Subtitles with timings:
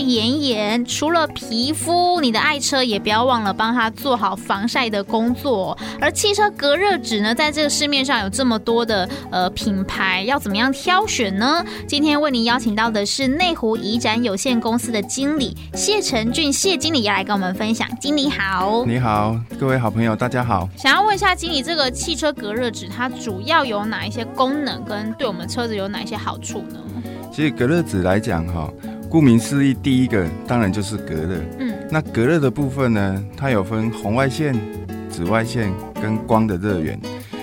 [0.00, 5.76] 炎炎，除了皮肤，你的爱车也不要忘了帮它做好防晒的工作。
[6.00, 11.64] 而汽车隔热纸呢，在这个市面上有这么多的呃品牌，要怎么样挑选呢？
[11.86, 17.88] 今天为您邀请到的是内湖怡展有限公司的经理谢成俊谢经理，要来跟我们分享。
[18.00, 20.68] 经理好，你好，各位好朋友，大家好。
[20.76, 26.78] 想要问一下经理，这个汽车隔热纸它主要有哪一些功能，跟对我们车子有哪一些好处呢？
[27.32, 28.68] 其实隔热纸来讲，哈。
[29.10, 31.40] 顾名思义，第一个当然就是隔热。
[31.58, 34.54] 嗯，那隔热的部分呢，它有分红外线、
[35.10, 35.68] 紫外线
[36.00, 36.96] 跟光的热源。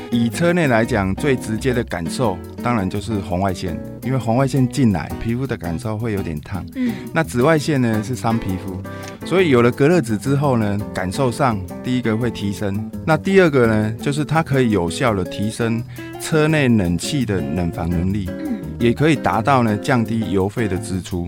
[0.10, 6.66] 以车内来讲，最直接的感受当然就是红外线，因为红外线进来，皮肤的感受会有点烫。
[6.76, 8.82] 嗯，那紫外线呢是伤皮肤，
[9.26, 12.90] 所以有了隔热纸之后呢，感受上第一个会提升。
[13.06, 15.84] 那第二个呢，就是它可以有效的提升
[16.22, 21.28] 车内冷气的冷房能力，嗯也可以达到呢降低油费的支出。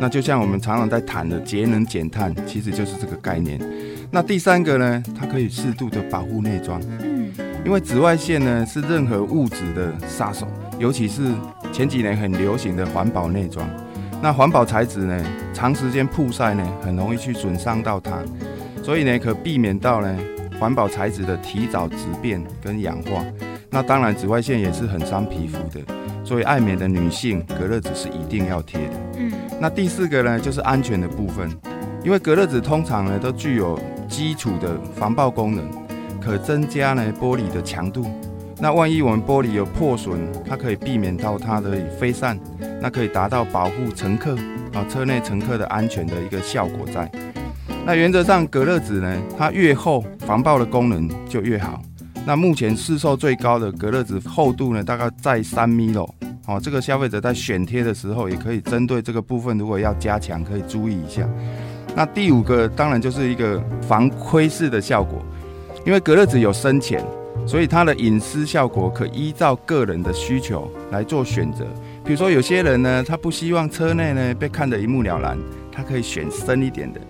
[0.00, 3.60] 那就像我们常常在谈的节能减碳，其实就是这个概念。
[4.10, 7.30] 那第三个呢，它可以适度的保护内装，嗯，
[7.66, 11.30] 因为紫外线呢是任何物质的杀手，尤其是
[11.70, 13.68] 前几年很流行的环保内装。
[14.22, 18.18] 那环保材质呢，长时间曝晒呢，很容易去损伤到它，
[18.82, 20.18] 所以呢，可避免到呢
[20.58, 23.22] 环保材质的提早质变跟氧化。
[23.68, 25.80] 那当然，紫外线也是很伤皮肤的，
[26.24, 29.32] 所以爱美的女性隔热纸是一定要贴的，嗯。
[29.62, 31.50] 那第四个呢，就是安全的部分，
[32.02, 35.62] 因为隔热纸通常呢都具有基础的防爆功能，
[36.18, 38.06] 可增加呢玻璃的强度。
[38.58, 40.18] 那万一我们玻璃有破损，
[40.48, 42.40] 它可以避免到它的飞散，
[42.80, 44.34] 那可以达到保护乘客
[44.72, 47.10] 啊车内乘客的安全的一个效果在。
[47.84, 51.82] 那原则上隔热纸呢，它越厚，防爆的功能就越好。
[52.24, 56.08] 那目前市售最高的隔热纸厚度呢，大概在三米喽。
[56.50, 61.24] 哦，这个消费者在选贴的时候，也可以针对这个部分，如果要加强，可以注意一下。
[61.94, 65.24] 那第五个当然就是一个防窥视的效果，
[65.86, 67.04] 因为隔热纸有深浅，
[67.46, 71.64] 所以它的隐私效果可依照个人的需求来做选择。
[72.04, 75.38] 比如说有些人呢，他不希望车内呢被看得一目了然，
[75.70, 77.00] 他可以选深一点的；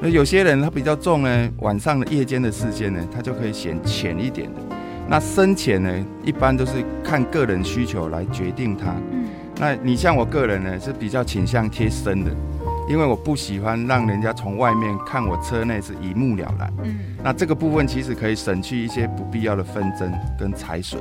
[0.00, 4.65] 那有些人他比较重呢，晚上的夜间的视线呢，他就可以选浅一点的。
[5.08, 5.90] 那深浅呢，
[6.24, 8.92] 一般都是看个人需求来决定它。
[9.12, 9.28] 嗯，
[9.58, 12.30] 那你像我个人呢，是比较倾向贴深的，
[12.88, 16.72] 因为我不喜欢让人家从外面看我车内是一目了然。
[16.82, 21.00] 嗯，那这个部分其实可以省去一些不必要的纷争跟财损。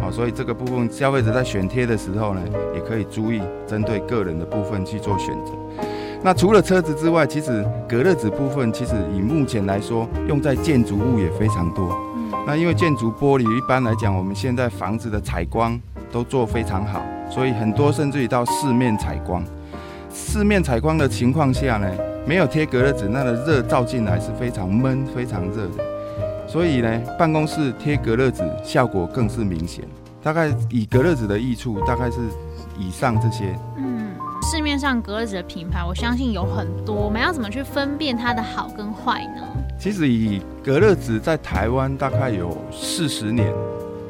[0.00, 2.40] 好，所以这个部分消费者在选贴的时候呢，
[2.74, 5.52] 也可以注意针对个人的部分去做选择。
[6.24, 11.94] 那除了车子之外，其实隔热纸部分其实以目前来说，用在建筑物也非常多。
[12.46, 15.78] 那因为建筑玻璃一般来讲，我们现在房子的采光
[16.10, 19.44] 都做非常好，所以很多甚至于到四面采光。
[20.08, 21.86] 四面采光的情况下呢，
[22.26, 25.84] 没有贴隔热纸，那个热照进来是非常闷、非常热的。
[26.48, 29.84] 所以呢，办公室贴隔热纸效果更是明显。
[30.22, 32.16] 大概以隔热纸的益处，大概是
[32.78, 33.54] 以上这些。
[33.76, 34.03] 嗯，
[34.44, 39.42] 市面上隔热纸的品牌，我相信有很多，我们要怎么去分辨它的好跟坏呢？
[39.78, 43.50] 其实以隔热纸在台湾大概有四十年，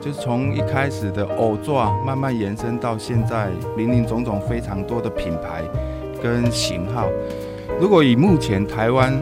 [0.01, 5.63] 就是从一开始的偶作慢慢延伸到现在林林总总非常多的品牌
[6.21, 7.07] 跟型号。
[7.81, 9.15] 如果以目前台湾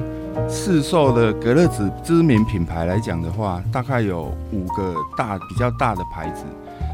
[0.49, 6.43] 市售的隔热纸知名品牌来讲的话，大概有五个大比较大的牌子，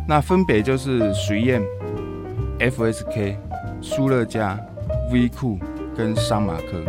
[0.09, 1.62] 那分别就是随燕、
[2.59, 3.37] FSK、
[3.81, 4.59] 舒乐家、
[5.12, 5.58] V 库
[5.97, 6.82] 跟桑马克。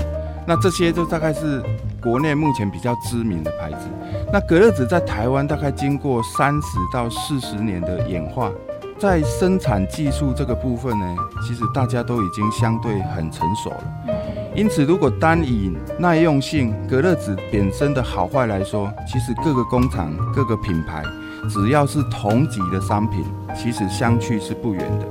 [0.48, 1.64] 那这些就大概是。
[2.02, 3.90] 国内目前比较知名的牌子，
[4.32, 8.50] 那隔热纸在台湾大概经过三十到四十年的演化，
[8.98, 11.16] 在生产技术这个部分呢，
[11.46, 13.84] 其实大家都已经相对很成熟了。
[14.56, 21.04] 因此，如果单以耐用性、隔热纸本身的好坏来说，其实各个工厂、各个品牌，
[21.50, 25.06] 只要是同级的商品，其实相去是不远的。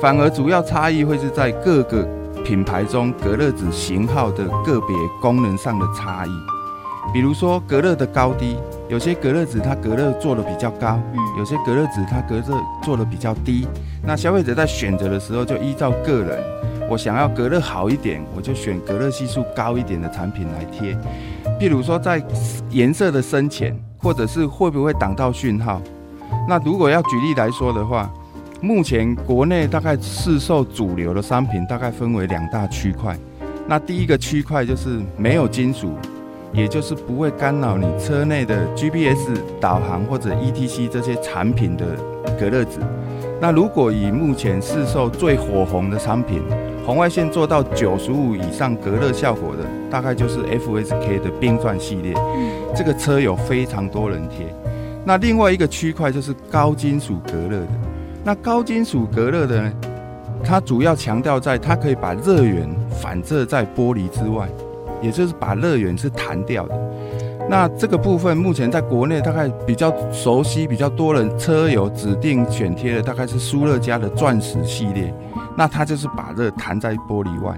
[0.00, 2.06] 反而主要差异会是在各个。
[2.44, 6.30] 品牌中隔热纸型号的个别功能上的差异，
[7.12, 8.56] 比如说隔热的高低，
[8.88, 10.96] 有些隔热纸它隔热做的比较高，
[11.36, 13.66] 有些隔热纸它隔热做的比较低，
[14.00, 16.40] 那消费者在选择的时候，就依照个人，
[16.88, 20.96] 我想要隔热好一点，我就选隔热系数高一点的产品来贴。
[21.58, 22.22] 譬如说，在
[22.70, 25.82] 颜色的深浅，或者是会不会挡到讯号。
[26.48, 28.08] 那如果要举例来说的话，
[28.66, 33.16] 目前国内大概市售主流的商品大概分为两大区块。
[33.68, 35.92] 那第一个区块就是没有金属，
[36.52, 41.86] 也就是不会干扰你车内的 GPS 导航或者 ETC 这些产品的
[42.40, 42.80] 隔热纸。
[43.40, 46.42] 那如果以目前市售最火红的商品，
[46.84, 52.12] 红外线做到九十五以上隔热效果的，大概就是 FSK 的冰钻系列。
[52.74, 54.52] 这个车有非常多人贴。
[55.04, 57.68] 那另外一个区块就是高金属隔热的。
[58.26, 59.72] 那高金属隔热的呢，
[60.42, 64.48] 它主要强调在它可以把热源反射在玻璃之外，
[65.00, 66.76] 也就是把热源是弹掉的。
[67.48, 75.14] 那这个部分目前在国内大概比较熟悉、比较多人车友指定选贴的，大概是舒乐家的钻石系列。
[75.56, 77.56] 那它就是把热弹在玻璃外。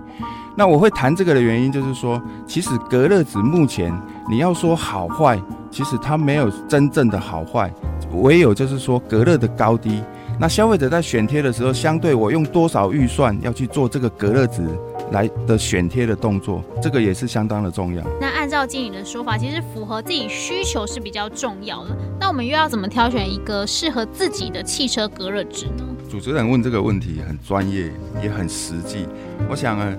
[0.55, 3.91] 那我会谈这个的原因就是说，其实隔热纸目前
[4.31, 7.73] 你要说好坏，其实它没有真正的好坏，
[8.13, 10.03] 唯有就是说隔热的高低。
[10.41, 14.63] 那消费者在选贴的时候，相对我用多少预算要去做这个隔热纸
[15.11, 18.05] 来的选贴的动作，这个也是相当的重要。
[18.21, 21.97] 那按照经理的说法，其实符合自己需求是比较重要的。
[22.21, 25.85] 那我们又要怎么挑选一个适合自己的汽车隔热纸呢？
[26.09, 27.91] 主持人问这个问题很专业，
[28.23, 29.09] 也很实际。
[29.51, 29.93] 我想啊，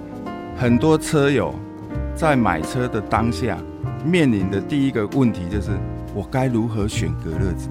[0.56, 1.54] 很多车友
[2.16, 3.58] 在买车的当下
[4.06, 5.72] 面临的第一个问题就是，
[6.16, 7.68] 我该如何选隔热纸？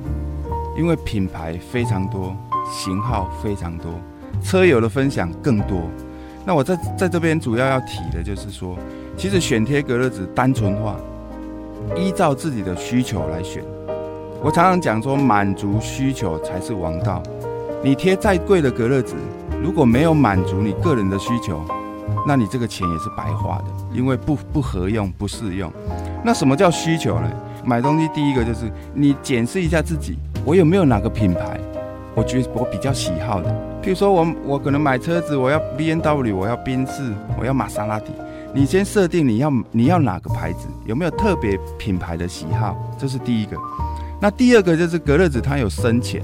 [0.77, 2.37] 因为品牌非常多。
[2.71, 3.93] 型号非常多，
[4.43, 5.83] 车友的分享更多。
[6.45, 8.77] 那我在在这边主要要提的就是说，
[9.17, 10.97] 其实选贴隔热纸单纯化，
[11.97, 13.63] 依照自己的需求来选。
[14.43, 17.23] 我常常讲说，满足需求才是王道。
[17.83, 19.15] 你贴再贵的隔热纸，
[19.63, 21.61] 如果没有满足你个人的需求，
[22.27, 25.71] 那你这个钱也是白花的，因为不不合用、不适用。
[26.25, 27.31] 那什么叫需求呢？
[27.65, 31.61] 买东西第一个就是你检视一下自己，我有没有哪个品牌？
[32.19, 33.49] 我觉得我比较喜好的，
[33.81, 38.07] 譬如说我我可能买车子，我要 B N W，我要宾士，我要玛莎拉蒂。
[38.53, 42.77] 你先设定你要你要哪个牌子，有没有特别品牌的喜好？
[42.99, 43.57] 这是第一个。
[44.21, 46.21] 那第二个就是隔热纸它有深浅，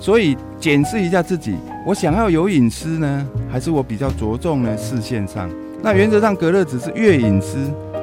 [0.00, 1.54] 所以检视一下自己，
[1.84, 5.50] 我想要有隐私呢，还是我比较着重呢视线上？
[5.82, 7.58] 那原则上隔热纸是越隐私，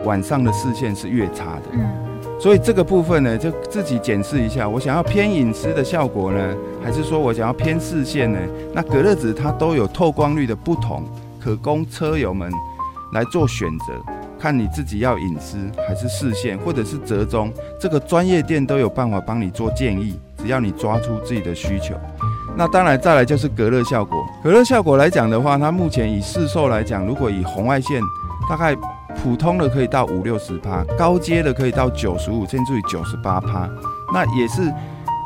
[0.06, 2.13] 晚上的视线是越差的。
[2.44, 6.54] 所以这个部分呢，就自己检视一下，我想要偏隐私的效果呢，
[6.84, 8.38] 还是说我想要偏视线呢？
[8.74, 11.06] 那隔热纸它都有透光率的不同，
[11.42, 12.52] 可供车友们
[13.14, 13.94] 来做选择，
[14.38, 15.58] 看你自己要隐私
[15.88, 17.50] 还是视线，或者是折中，
[17.80, 21.96] 这个专业店都有办法帮你做建议，只要你抓出自己的需求。
[22.58, 28.02] 那当然再来就是隔热效果，隔热效果来讲的话，它目前以市售来讲，如果以红外线，
[28.50, 28.76] 大概。
[29.22, 33.70] 普通的可以到五六十趴，高阶的可以到九十五，甚至于九十八趴。
[34.14, 34.72] 那也是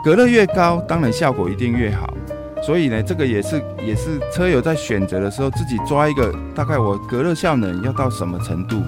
[0.03, 2.13] 隔热越高，当然效果一定越好。
[2.61, 8.81] 所以呢，这个也是也是车友在选择的时候自己抓一个大概我隔热效能要到什么程度。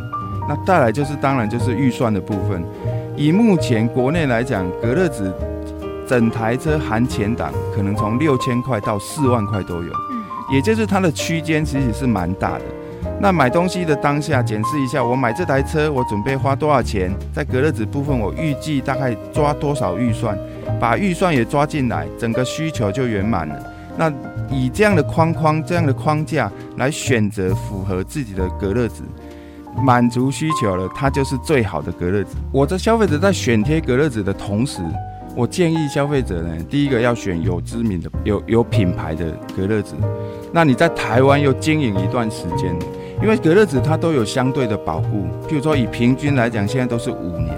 [0.47, 2.63] 那再来就是当然就是预算的部分。
[3.15, 5.31] 以目前国内来讲，隔热纸
[6.07, 9.91] 整台车含前挡可能从六千块到四万块都有，
[10.51, 12.65] 也就是它的区间其实是蛮大的。
[13.21, 17.11] 那买东西的当下，检视一下，我买这台车，我准备花多少钱？
[17.33, 20.37] 在隔热纸部分，我预计大概抓多少预算？
[20.79, 23.61] 把预算也抓进来，整个需求就圆满了。
[23.97, 24.09] 那
[24.49, 29.03] 以这样的框框、这样的框架来选择符合自己的隔热纸，
[29.83, 32.29] 满足需求了，它就是最好的隔热纸。
[32.53, 34.81] 我的消费者在选贴隔热纸的同时，
[35.35, 39.93] 我建议消费者呢，第一个要选有知名的、有有品牌的隔热纸。
[40.53, 42.73] 那你在台湾又经营一段时间。
[43.21, 47.53] 因为隔热纸它都有相对的保护，譬如说以平均来讲，现在都是五年。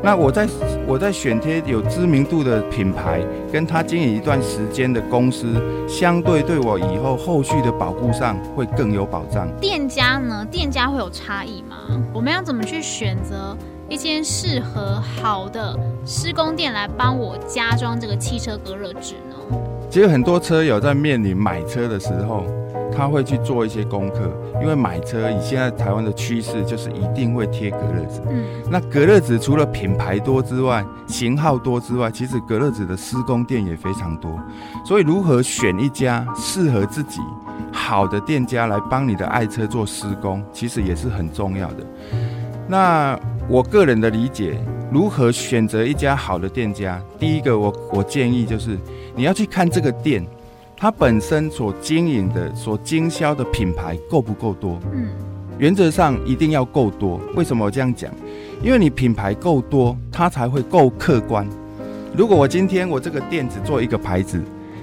[0.00, 0.46] 那我在
[0.86, 3.20] 我在选贴有知名度的品牌，
[3.52, 9.48] 跟他经营一段时间的公司，相对对我以后后续的保护上会更有保障。
[9.60, 10.46] 店家呢？
[10.50, 11.76] 店家会有差异吗？
[12.12, 13.56] 我们要怎么去选择
[13.88, 19.58] 一间适合好的施工店来帮我加装这个汽车隔热纸呢？
[19.90, 22.44] 其实很多车友在面临买车的时候。
[22.98, 24.28] 他会去做一些功课，
[24.60, 28.20] 因为买车以现在台湾的趋势，就是一定会贴隔热纸。
[28.28, 34.36] 嗯，那隔热纸除了品牌多之外，型号多之外，其实隔热纸的施工店也非常多。
[34.84, 37.20] 所以，如何选一家适合自己
[37.70, 41.86] 好的店家来帮你的爱车做施工，其实也是很重要的。
[42.66, 43.16] 那
[43.48, 44.58] 我个人的理解，
[44.90, 47.00] 如何选择一家好的店家？
[47.16, 48.76] 第一个我，我我建议就是
[49.14, 50.26] 你要去看这个店。
[50.80, 54.78] 它本身所经营的、所经销的品牌够不够多？
[54.92, 55.08] 嗯，
[55.58, 57.20] 原则上一定要够多。
[57.34, 58.12] 为什么我这样讲？
[58.62, 61.44] 因为你品牌够多，它才会够客观。
[62.16, 64.40] 如果我今天我这个店只做一个牌子，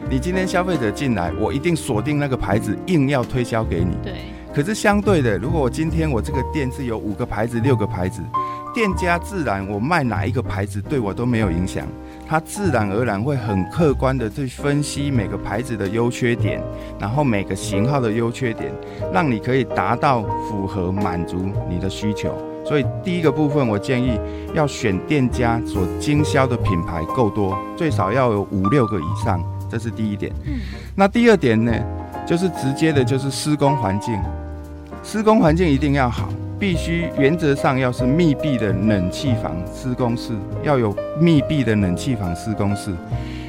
[0.09, 3.95] 你今天消费者进来，我一定锁定那个牌子，硬要推销给你。
[4.03, 4.15] 对。
[4.53, 8.21] 可是相对的，如果我今天我这个店是有五个牌子、六个牌子，
[8.73, 11.87] 店家自然我卖哪一个牌子对我都没有影响，
[12.27, 16.62] 他自然而然会很客观的去分析每个牌子的优缺点，
[17.00, 18.74] 然后每个型号的优缺点，
[19.13, 22.36] 让你可以达到符合满足你的需求。
[22.65, 24.20] 所以第一个部分，我建议
[24.55, 29.39] 要选店家所经销的品牌够多，最少要有五六个以上，
[29.70, 30.34] 这是第一点。
[30.46, 30.60] 嗯，
[30.96, 31.72] 那第二点呢，
[32.25, 34.20] 就是直接的，就是施工环境。
[35.03, 40.33] 施工环境一定要好，必须原则上要是密闭的冷气房施工室，
[40.63, 42.91] 要有密闭的冷气房施工室。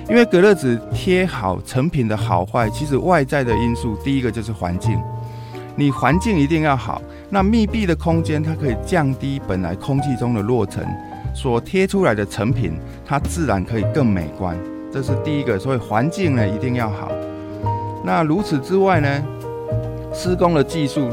[0.09, 5.01] 因为隔热纸贴好成品的好坏，其实外在的因素，第一个就是环境，
[5.75, 7.01] 你环境一定要好。
[7.29, 10.87] 那密闭的空间，它可以降低本来空气中的落尘，
[11.35, 12.73] 所贴出来的成品，
[13.05, 14.57] 它自然可以更美观。
[14.93, 17.11] 这是第一个，所以环境呢一定要好。
[18.05, 19.25] 那如此之外呢，
[20.13, 21.11] 施工的技术。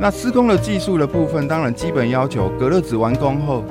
[0.00, 3.64] 那施工的技术的部分，当然基本要求，隔热纸完工后，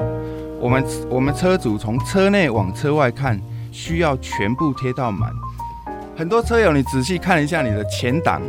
[0.60, 3.40] 我们我们车主从车内往车外看，
[3.72, 5.32] 需要全部贴到满。
[6.16, 8.42] 很多车友，你仔细看一下你的前挡、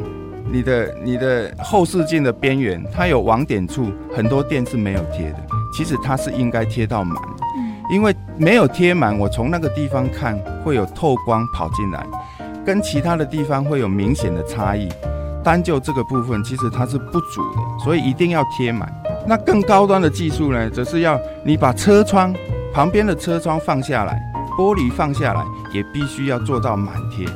[0.50, 5.38] 你的你的后视镜的边缘，它有网点处，很多店是没有贴的。
[5.76, 7.16] 其实它是应该贴到满，
[7.92, 12.06] 因为没有贴满，我从那个地方看会有透光跑进来，
[12.64, 14.88] 跟其他的地方会有明显的差异。
[15.44, 18.92] 单就这个部分，其实它是不足的，所以一定要贴满。
[19.26, 22.34] 那更高端的技术呢，则是要你把车窗
[22.72, 24.20] 旁边的车窗放下来，
[24.58, 27.26] 玻璃放下来，也必须要做到满贴，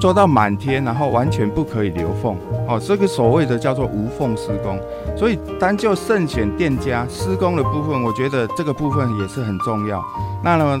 [0.00, 2.36] 做到满贴，然后完全不可以留缝。
[2.68, 4.78] 哦，这个所谓的叫做无缝施工。
[5.16, 10.02] 所以单就慎选店家施工的部分，我觉得这个部分也是很重要。
[10.42, 10.80] 那么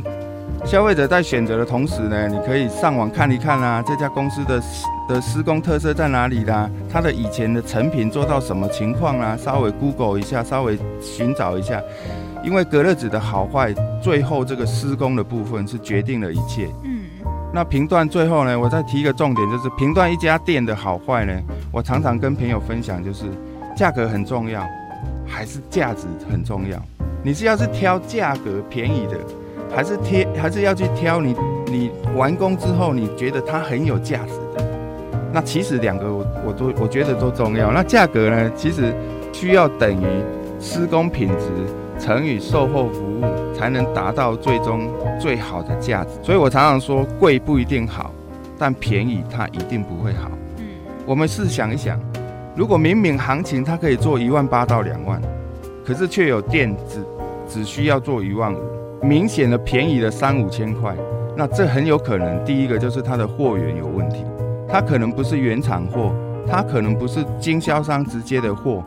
[0.64, 4.60] 消费者在选择的同时呢，你可以上网看一看啊，这家公司的。
[5.08, 6.70] 的施工特色在哪里啦？
[6.88, 9.36] 它的以前的成品做到什么情况啦？
[9.36, 11.82] 稍微 Google 一下，稍微寻找一下，
[12.44, 16.68] 因为隔热纸的好坏，最后这个施工的部分是决定了一切。
[16.84, 17.06] 嗯，
[17.52, 21.32] 那评断最后呢，我再提一个重点，就是评断一家店的好坏呢，
[21.72, 23.24] 我常常跟朋友分享，就是
[23.76, 24.64] 价格很重要，
[25.26, 26.80] 还是价值很重要？
[27.24, 29.18] 你是要是挑价格便宜的，
[29.74, 31.34] 还是贴，还是要去挑你
[31.66, 34.64] 你完工之后你觉得它很有价值的？
[35.32, 37.70] 那其实两个我我都我觉得都重要。
[37.70, 38.92] 那价格呢，其实
[39.32, 40.06] 需要等于
[40.58, 41.46] 施工品质
[41.98, 46.10] 乘以售后服务，才能达到最终最好的价值。
[46.22, 48.12] 所以我常常说，贵不一定好，
[48.58, 50.30] 但便宜它一定不会好。
[50.58, 50.66] 嗯，
[51.06, 51.96] 我们试想一想，
[52.56, 55.22] 如果明明行情它可以做一万八到两万，
[55.86, 57.04] 可是却有店只
[57.48, 58.58] 只需要做一万五，
[59.02, 60.94] 明显的便宜了三五千块，
[61.36, 64.24] 那这很有可能第一个就是它的货源有问题。
[64.68, 66.14] 它可能不是原厂货，
[66.46, 68.84] 它可能不是经销商直接的货，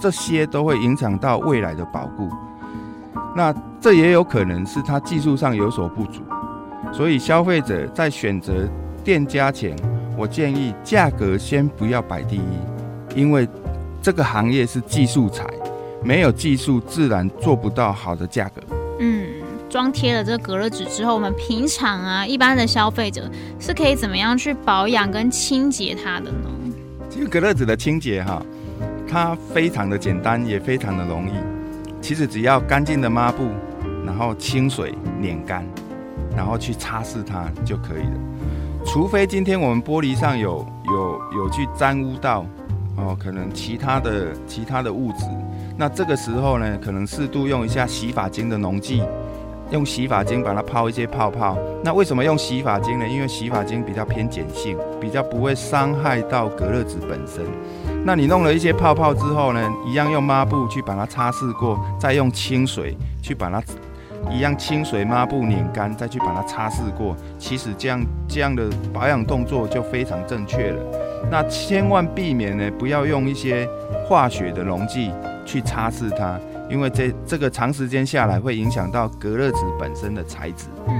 [0.00, 2.28] 这些都会影响到未来的保固。
[3.36, 6.22] 那这也有可能是它技术上有所不足，
[6.90, 8.68] 所以消费者在选择
[9.04, 9.76] 店家前，
[10.16, 12.58] 我建议价格先不要摆第一，
[13.14, 13.46] 因为
[14.02, 15.46] 这个行业是技术财，
[16.02, 18.62] 没有技术自然做不到好的价格。
[18.98, 19.39] 嗯。
[19.70, 26.50] 装贴了这个隔热纸之后，我们平常啊，一般的消费者是可以怎么样去保养跟清洁它的呢？
[27.08, 28.44] 这个隔热纸的清洁哈，
[29.08, 31.32] 它非常的简单，也非常的容易。
[32.02, 33.48] 其实只要干净的抹布，
[34.04, 35.64] 然后清水碾干，
[36.36, 38.20] 然后去擦拭它就可以了。
[38.84, 42.44] 除非今天我们玻璃上有有有去沾污到
[42.96, 45.26] 哦，可能其他的其他的物质，
[45.76, 49.02] 那这个时候呢，可能适度用一下洗发精的溶剂。
[49.70, 53.06] 用洗发精把它泡一些泡泡，那为什么用洗发精呢？
[53.06, 57.44] 因为洗发精比较偏碱性，比较不会伤害到隔热纸本身。
[58.04, 63.62] 那你弄了一些泡泡之后呢，一样用抹布去把它擦拭过，再用清水去把它
[64.28, 67.14] 一样清水抹布拧干，再去把它擦拭过。
[67.38, 70.82] 其实这样这样的保养动作就非常正确了。
[71.30, 73.68] 那千万避免呢，不要用一些
[74.08, 75.12] 化学的溶剂
[75.46, 76.40] 去擦拭它。
[76.70, 80.66] 因为这这个长时间下来会影响到隔热纸本身的材质。
[80.86, 80.94] 嗯，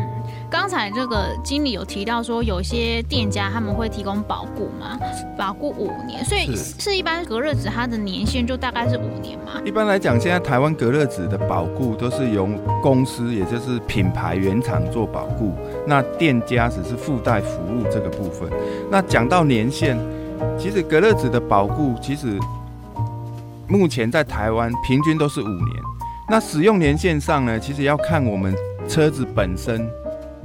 [0.51, 4.99] 刚才这个经理有提到说，有些店家他们会提供保固嘛，
[5.39, 9.61] 保固五年，所以是，是一般隔热纸它的年限就大概是五年嘛。
[9.65, 12.49] 一般来讲，现在台湾隔热纸的保固都是由
[12.83, 15.55] 公司，也就是品牌原厂做保固。
[15.87, 18.51] 那店家只是附带服务这个部分。
[18.91, 19.97] 那讲到年限，
[20.59, 22.39] 其实隔热纸的保固，其实
[23.71, 25.83] 目前在台湾平均都是五年。
[26.29, 28.55] 那使用年限上呢，其实要看我们
[28.89, 29.89] 车子本身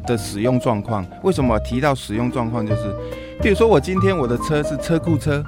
[0.05, 1.05] 的使用状况。
[1.23, 2.65] 为什么提到使用状况？
[2.65, 2.95] 就是，
[3.41, 5.43] 比如说我今天我的车是车库车。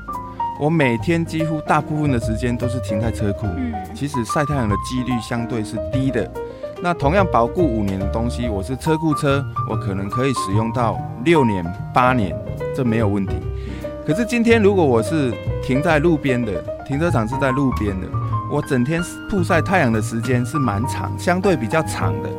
[0.60, 6.28] 我每天几乎大部分的时间都是停在车库，嗯，其实晒太阳的几率相对是低的。
[6.82, 12.36] 那同样保固五年的东西，我是车库车，我可能可以使用到六年、八年，
[12.76, 13.36] 这没有问题。
[14.08, 18.08] 可是今天如果我是停在路边的，停车场是在路边的，
[18.50, 22.30] 我整天曝晒太阳的时间是蛮长，相对比较长的，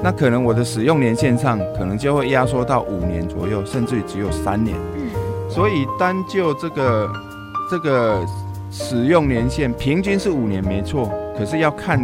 [0.00, 4.76] 那可能我的使用年限上可能就会压缩到五年左右，甚至于只有三年。
[5.50, 7.12] 所以单就这个。
[7.68, 8.24] 这个
[8.70, 11.98] 使用年限平均是五年，没错，可是要看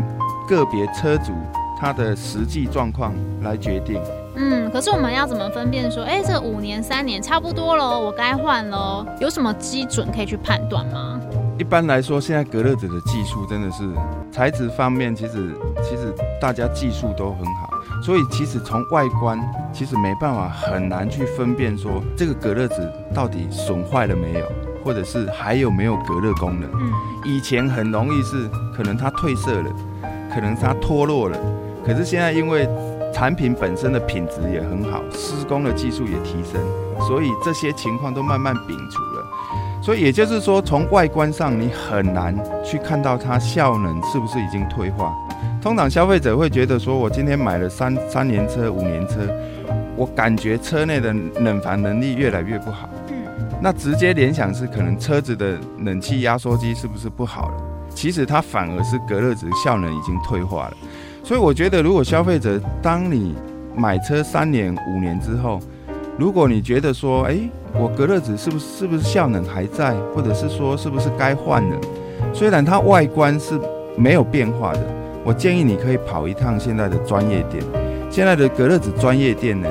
[0.49, 1.33] 个别车主
[1.79, 4.01] 他的实际状况来决定。
[4.43, 9.07] 嗯，可是我们要怎么分辨说，哎，这五年、三年差不多了，我该换喽？
[9.21, 11.21] 有什么基准可以去判断吗？
[11.59, 13.89] 一般来说，现在隔热纸的技术真的是
[14.33, 17.71] 材质方面，其实其实大家技术都很好，
[18.03, 19.41] 所以其实从外观
[19.73, 24.47] 其实没办法很难去分辨说这个隔热纸到底损坏了没有。
[24.85, 26.69] 或者是还有没有隔热功能？
[26.73, 26.91] 嗯，
[27.25, 29.71] 以前很容易是可能它褪色了，
[30.35, 31.39] 可能它脱落了，
[31.87, 32.69] 可是现在因为
[33.23, 36.61] 产品本身的品质也很好，施工的技术也提升，
[37.07, 39.81] 所以这些情况都慢慢摒除了。
[39.81, 45.15] 所以也就是说，从外观上你很难去看到它效能是不是已经退化。
[45.61, 49.21] 通常消费者会觉得说，我今天买了三三年车、五年车，
[49.95, 52.89] 我感觉车内的冷房能力越来越不好。
[53.61, 57.55] 那直接联想是可能车子的冷气压缩机是不是不好了？
[57.95, 60.77] 其实它反而是隔热纸效能已经退化了。
[61.25, 63.35] 所以我觉得，如果消费者当你
[63.77, 65.61] 买车三年、五年之后，
[66.19, 71.77] 如果你觉得说，诶，我隔热纸是不是是不是效能还在，或者是说是不是该换了？
[72.33, 73.59] 虽然它外观是
[73.97, 74.81] 没有变化的，
[75.25, 77.63] 我建议你可以跑一趟现在的专业店。
[78.11, 79.69] 现在的隔热纸专业店呢？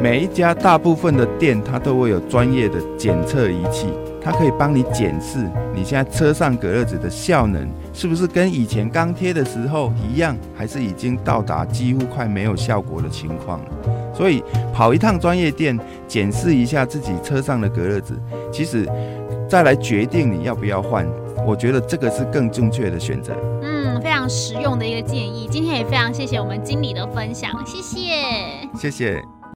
[0.00, 3.88] 每一家大部分的店，它都会有专业的检测仪器，
[4.24, 5.38] 它可以帮你检视
[5.74, 13.66] 你现在车上隔热纸的效能是不是跟以前刚贴的时候一样，还是已经到达几乎快没有效果的情况了。
[14.14, 18.14] 所以跑一趟专业店检视一下自己车上的隔热纸，
[18.52, 18.88] 其实
[19.48, 21.06] 再来决定你要不要换，
[21.46, 23.32] 我觉得这个是更正确的选择。
[23.62, 25.48] 嗯，非常实用的一个建议。
[25.50, 28.00] 今天也非常谢谢我们经理的分享，谢谢，
[28.78, 29.41] 谢谢。